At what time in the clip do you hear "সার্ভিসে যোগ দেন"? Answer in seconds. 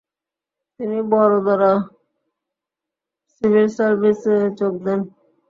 3.77-4.99